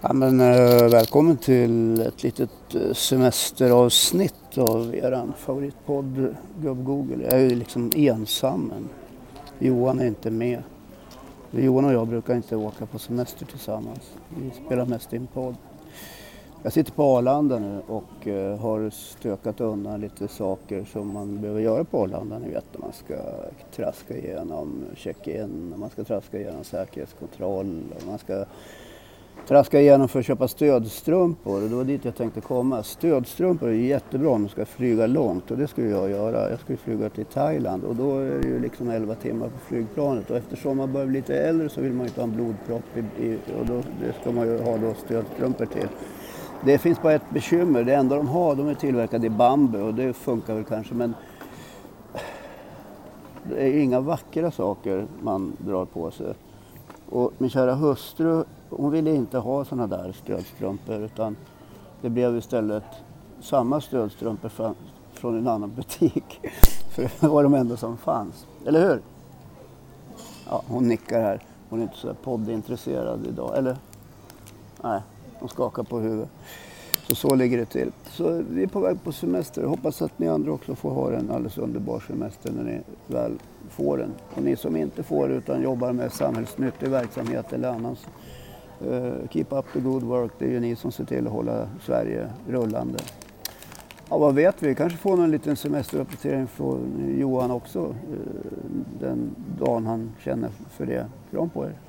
Ja, 0.00 0.12
men, 0.12 0.40
eh, 0.40 0.88
välkommen 0.88 1.36
till 1.36 2.00
ett 2.00 2.22
litet 2.22 2.74
eh, 2.74 2.92
semesteravsnitt 2.92 4.58
av 4.58 4.94
er 4.94 5.26
favoritpodd 5.36 6.34
Gubb-Google. 6.62 7.24
Jag 7.24 7.32
är 7.32 7.38
ju 7.38 7.54
liksom 7.54 7.90
ensam. 7.96 8.72
Men 8.74 8.88
Johan 9.58 10.00
är 10.00 10.06
inte 10.06 10.30
med. 10.30 10.62
Johan 11.50 11.84
och 11.84 11.92
jag 11.92 12.08
brukar 12.08 12.36
inte 12.36 12.56
åka 12.56 12.86
på 12.86 12.98
semester 12.98 13.46
tillsammans. 13.46 14.12
Vi 14.36 14.64
spelar 14.66 14.86
mest 14.86 15.12
in 15.12 15.26
podd. 15.26 15.54
Jag 16.62 16.72
sitter 16.72 16.92
på 16.92 17.02
Arlanda 17.02 17.58
nu 17.58 17.80
och 17.86 18.26
eh, 18.26 18.58
har 18.58 18.90
stökat 18.90 19.60
undan 19.60 20.00
lite 20.00 20.28
saker 20.28 20.84
som 20.92 21.12
man 21.12 21.40
behöver 21.40 21.60
göra 21.60 21.84
på 21.84 22.02
Arlanda. 22.02 22.38
Ni 22.38 22.48
vet 22.48 22.64
när 22.72 22.80
man 22.80 22.92
ska 22.92 23.14
traska 23.76 24.16
igenom 24.16 24.84
check-in, 24.96 25.74
man 25.76 25.90
ska 25.90 26.04
traska 26.04 26.38
igenom 26.38 26.64
säkerhetskontroll, 26.64 27.82
man 28.06 28.18
ska 28.18 28.44
traska 29.46 29.80
igenom 29.80 30.08
för 30.08 30.18
att 30.18 30.26
köpa 30.26 30.48
stödstrumpor. 30.48 31.60
Det 31.60 31.76
var 31.76 31.84
dit 31.84 32.04
jag 32.04 32.16
tänkte 32.16 32.40
komma. 32.40 32.82
Stödstrumpor 32.82 33.68
är 33.68 33.72
jättebra 33.72 34.30
om 34.30 34.40
man 34.40 34.50
ska 34.50 34.64
flyga 34.64 35.06
långt 35.06 35.50
och 35.50 35.58
det 35.58 35.68
skulle 35.68 35.88
jag 35.88 36.10
göra. 36.10 36.50
Jag 36.50 36.60
skulle 36.60 36.78
flyga 36.78 37.08
till 37.08 37.24
Thailand 37.24 37.84
och 37.84 37.96
då 37.96 38.18
är 38.18 38.38
det 38.38 38.48
ju 38.48 38.60
liksom 38.60 38.90
11 38.90 39.14
timmar 39.14 39.46
på 39.46 39.58
flygplanet 39.58 40.30
och 40.30 40.36
eftersom 40.36 40.76
man 40.76 40.92
börjar 40.92 41.06
bli 41.06 41.20
lite 41.20 41.36
äldre 41.36 41.68
så 41.68 41.80
vill 41.80 41.92
man 41.92 42.00
ju 42.00 42.08
inte 42.08 42.20
ha 42.20 42.28
en 42.28 42.34
blodpropp 42.34 42.96
i, 42.96 43.24
i, 43.24 43.38
och 43.60 43.66
då, 43.66 43.74
det 43.74 44.12
ska 44.20 44.32
man 44.32 44.46
ju 44.46 44.62
ha 44.62 44.76
då 44.76 44.94
stödstrumpor 44.94 45.66
till. 45.66 45.88
Det 46.64 46.78
finns 46.78 47.02
bara 47.02 47.12
ett 47.12 47.30
bekymmer. 47.30 47.84
Det 47.84 47.94
enda 47.94 48.16
de 48.16 48.28
har, 48.28 48.54
de 48.54 48.68
är 48.68 48.74
tillverkade 48.74 49.26
i 49.26 49.30
bambu 49.30 49.82
och 49.82 49.94
det 49.94 50.12
funkar 50.12 50.54
väl 50.54 50.64
kanske 50.64 50.94
men 50.94 51.14
det 53.42 53.62
är 53.62 53.80
inga 53.80 54.00
vackra 54.00 54.50
saker 54.50 55.06
man 55.22 55.56
drar 55.58 55.84
på 55.84 56.10
sig. 56.10 56.34
Och 57.10 57.32
min 57.38 57.50
kära 57.50 57.74
hustru, 57.74 58.44
hon 58.70 58.90
ville 58.90 59.14
inte 59.14 59.38
ha 59.38 59.64
sådana 59.64 59.86
där 59.86 60.12
stödstrumpor 60.12 60.94
utan 60.94 61.36
det 62.00 62.10
blev 62.10 62.36
istället 62.36 62.84
samma 63.40 63.80
stödstrumpor 63.80 64.50
från 65.12 65.38
en 65.38 65.48
annan 65.48 65.74
butik. 65.74 66.40
För 66.90 67.02
det 67.20 67.28
var 67.28 67.42
de 67.42 67.54
enda 67.54 67.76
som 67.76 67.96
fanns. 67.96 68.46
Eller 68.66 68.88
hur? 68.88 69.00
Ja, 70.50 70.62
hon 70.66 70.88
nickar 70.88 71.20
här. 71.20 71.42
Hon 71.70 71.78
är 71.78 71.82
inte 71.82 71.96
så 71.96 72.14
poddintresserad 72.14 73.26
idag. 73.26 73.58
Eller? 73.58 73.76
Nej, 74.82 75.00
hon 75.38 75.48
skakar 75.48 75.82
på 75.82 75.98
huvudet. 75.98 76.28
Så 77.08 77.14
så 77.14 77.34
ligger 77.34 77.58
det 77.58 77.64
till. 77.64 77.92
Så 78.10 78.42
vi 78.50 78.62
är 78.62 78.66
på 78.66 78.80
väg 78.80 79.04
på 79.04 79.12
semester. 79.12 79.62
Hoppas 79.62 80.02
att 80.02 80.18
ni 80.18 80.28
andra 80.28 80.52
också 80.52 80.74
får 80.74 80.90
ha 80.90 81.12
en 81.12 81.30
alldeles 81.30 81.58
underbar 81.58 82.00
semester 82.00 82.52
när 82.52 82.62
ni 82.62 82.80
väl 83.06 83.32
får 83.70 83.98
den. 83.98 84.12
Och 84.34 84.42
ni 84.42 84.56
som 84.56 84.76
inte 84.76 85.02
får 85.02 85.30
utan 85.30 85.62
jobbar 85.62 85.92
med 85.92 86.12
samhällsnyttig 86.12 86.88
verksamhet 86.88 87.52
eller 87.52 87.68
annars. 87.68 87.98
uh, 88.86 88.94
eh, 88.94 89.12
keep 89.30 89.46
up 89.50 89.64
the 89.72 89.80
good 89.80 90.02
work. 90.02 90.32
Det 90.38 90.44
är 90.44 90.50
ju 90.50 90.60
ni 90.60 90.76
som 90.76 90.92
ser 90.92 91.04
till 91.04 91.26
att 91.26 91.32
hålla 91.32 91.68
Sverige 91.82 92.28
rullande. 92.48 92.98
Ja, 94.08 94.18
vad 94.18 94.34
vet 94.34 94.62
vi? 94.62 94.74
Kanske 94.74 94.98
får 94.98 95.16
någon 95.16 95.30
liten 95.30 95.56
semesteruppdatering 95.56 96.46
från 96.46 97.14
Johan 97.18 97.50
också 97.50 97.80
uh, 97.80 97.94
den 99.00 99.34
dagen 99.58 99.86
han 99.86 100.10
känner 100.20 100.50
för 100.70 100.86
det. 100.86 101.06
Kram 101.30 101.50
på 101.50 101.64
er! 101.64 101.87